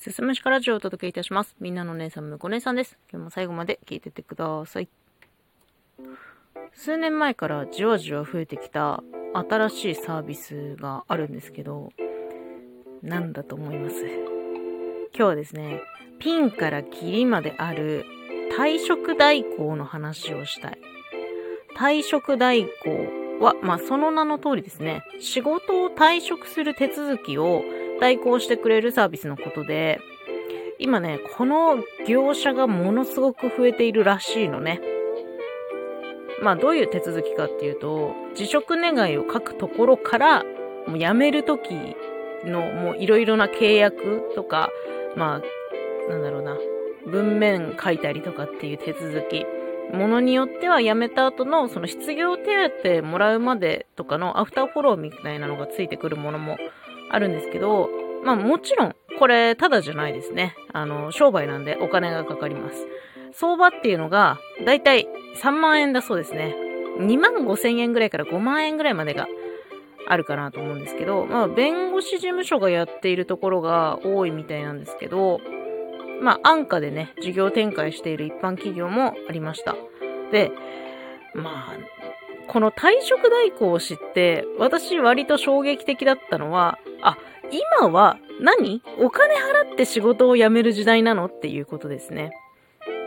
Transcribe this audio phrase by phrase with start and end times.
[0.00, 1.54] すすむしかラジオをお届けいたします。
[1.60, 2.96] みんなの姉さん、むこ姉さんです。
[3.12, 4.88] 今日も最後まで聞いててください。
[6.72, 9.02] 数年前からじわじわ増えてきた
[9.34, 11.92] 新しいサービスがあるんですけど、
[13.02, 14.02] なんだと思います？
[14.06, 15.82] 今日はですね、
[16.18, 18.06] ピンからキリまである
[18.56, 20.78] 退職代行の話をしたい。
[21.76, 22.70] 退職代行
[23.44, 27.62] は、まあ、その名の通りですね、仕事を退職する手続きを
[28.00, 30.00] 代行してくれるサービスのことで、
[30.78, 34.80] 今ね、この業者がものすごく増えているらしいのね。
[36.42, 40.44] まあ、どういう手続きかっていうと、辞職願いを書くところから、
[40.86, 41.74] もう辞めるとき
[42.44, 44.70] の、もういろいろな契約とか、
[45.16, 45.42] ま
[46.08, 46.56] あ、なんだろうな、
[47.06, 49.44] 文面書いたりとかっていう手続き、
[49.92, 56.56] ものによっては辞めた後のその失業手当もらうまでとかのアフターフォローみたいなのがついてくるものも
[57.10, 57.88] あるんですけど、
[58.24, 60.54] まあもちろんこれただじゃないですね。
[60.72, 62.86] あの、商売なんでお金がかかります。
[63.32, 65.06] 相場っていうのがだいたい
[65.42, 66.54] 3万円だそうですね。
[66.98, 69.26] 2万5千円ぐらいから5万円ぐらいまでが
[70.08, 75.40] あるかなと思うんですけど、まあ弁護士事務所がやっているところが多いみたいなんですけど、
[76.20, 79.74] まあ、安価でね、事業展開している一般企業もありました。
[80.30, 80.52] で、
[81.34, 81.76] まあ、
[82.48, 87.16] この退職代行を知って、私割と衝撃的だったのは、あ、
[87.80, 88.82] 今は何？
[88.98, 91.26] お金払って仕事を辞める時代なの？
[91.26, 92.32] っていうことですね。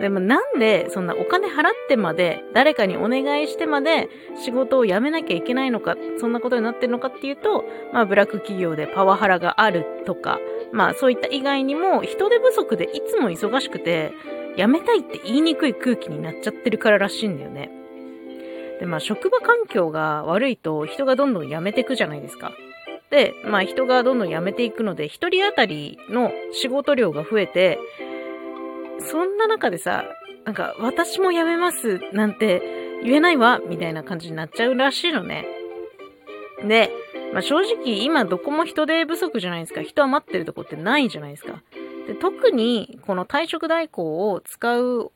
[0.00, 4.08] でもなんでそんなお金払ってまで、誰かにお願いしてまで
[4.44, 10.40] 仕事を辞めなきゃいけないのか、そんなことになってるのかっていうと、まあブラック企業でパワハラがあるとか、
[10.72, 14.12] まあそういった以外にも人手不足でいつも忙しくて、
[14.56, 17.70] 辞めたいって言いにくい空気になっちゃってるかららしいんだよね。
[18.80, 22.50] で、まあ職場環境が悪いと人がどんどん辞めてくじゃないですか。
[23.14, 27.78] で、まあ人がどんどん辞めていくので、一人当たりの仕事量が増えて、
[28.98, 30.04] そんな中でさ、
[30.44, 32.60] なんか、私も辞めますなんて
[33.04, 35.46] 言えないわみたいな感じになっちゃうらしいのね。
[36.66, 36.90] で、
[37.32, 39.82] まあ、正直今どこも人手不足じゃないですか。
[39.82, 41.62] 人余ってるとこってないじゃないですか。
[42.08, 45.12] で特にこの退職代行を使う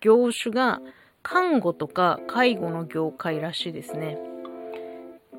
[0.00, 0.80] 業種が
[1.24, 4.18] 看護とか介護の業界らしいですね。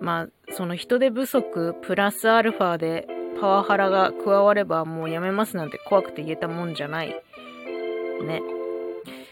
[0.01, 3.07] まあ、その人手不足プラスアルファで
[3.39, 7.09] パワハラが加わればもうやめますなんて怖くて言えたもんじゃない
[8.23, 8.41] ね。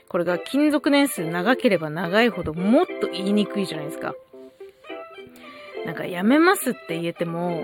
[0.10, 4.14] これが勤続年数長ければ長いほどもっと言いにくいじゃないですか。
[5.86, 7.64] なんか辞めますって言えても、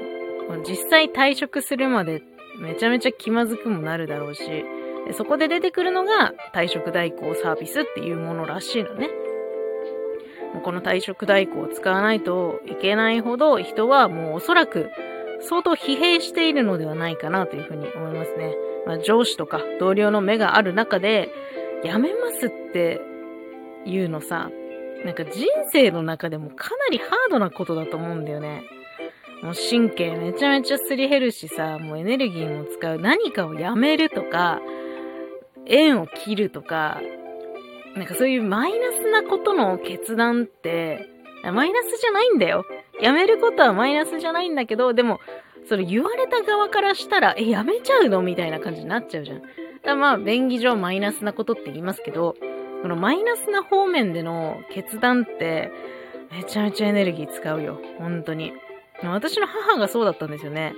[0.67, 2.23] 実際退職するまで
[2.59, 4.41] めちゃめちゃ気まずくもなるだろうし、
[5.13, 9.09] そこで出てくるのが退職代行サービスっていうものらしいのね。
[10.63, 14.89] この退職代行を使わないといけないほど人はもうおそらく
[15.41, 18.55] 相当疲弊しているのではないかなというふうに思いますね。
[18.85, 21.29] まあ、上司とか同僚の目がある中で、
[21.83, 23.01] 辞めますって
[23.85, 24.49] いうのさ、
[25.05, 28.63] なんか人生の中でもかなりハードなことだと思うんだよね。
[29.41, 34.59] もう神経めちゃめちゃすり減るしさ、もうエネルギーも使う何かをやめるとか、
[35.65, 36.99] 縁を切るとか、
[37.95, 41.09] なんかそういうマイナスなことの決断って、
[41.43, 42.65] マイナスじゃないんだよ。
[43.01, 45.19] やめることはマイナスじゃないんだけど、でも、
[45.67, 49.41] それ言われた側からしたら、え、やめちゃうのみたいな感じになっちゃうじゃん。
[49.83, 52.35] だまあ、便宜上マイナスなことって言いますけど、
[52.81, 55.71] このマイナスな方面での決断って、
[56.31, 57.79] めちゃめちゃエネルギー使うよ。
[57.97, 58.53] 本当に。
[59.03, 60.73] 私の母がそうだったんですよね。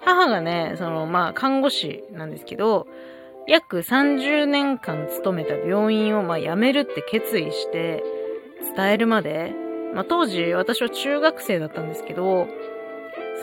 [0.00, 2.86] 母がね、その、まあ、看護師なんですけど、
[3.46, 8.02] 約30年間勤めた病院を、まあ、辞めるって決意して
[8.76, 9.52] 伝えるまで、
[9.94, 12.46] まあ、当時私は中学生だったんですけど、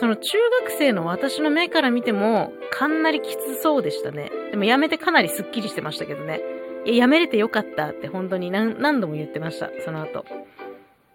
[0.00, 4.30] その中学生の私の目から見ても、かなりきつそうでしたね。
[4.50, 6.40] でも辞めてかなりスッキリしてましたけどね。
[6.84, 10.24] いや、辞めれてよかったって本当に何何度も言ってました、その後。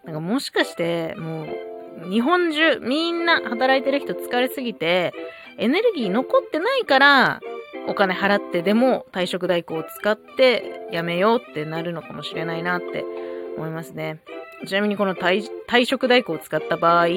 [0.06, 5.14] なんかもしかして、もう、日本中、みんな働いてる人疲れすぎて、
[5.58, 7.42] エネルギー残ってないから、
[7.88, 13.04] お金払ってでも退職代行を使って辞めようってなるのかもしれないなって
[13.56, 14.20] 思いますね。
[14.66, 15.50] ちなみにこの退
[15.86, 17.08] 職代行を使った場合、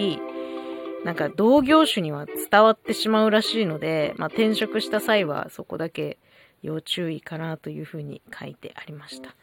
[1.05, 6.19] なんか同業種には伝わってしまうらしいので、まあ、転職した際はそこだけ
[6.63, 9.35] 要注意かなというふうに書いてありました。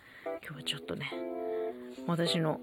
[0.44, 1.12] 今日はちょっとね、
[2.06, 2.60] 私の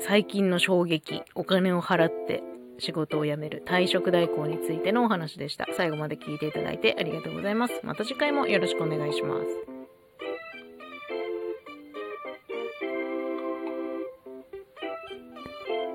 [0.00, 2.42] 最近の衝撃、お金を払って
[2.78, 5.66] 仕事を辞める退職代行についてのお話でした。
[5.76, 7.80] 最後まで聞いていただいてありがとうございます。
[7.82, 9.73] また次回もよろしくお願いします。